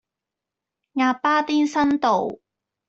[0.95, 2.39] 鴨巴甸新道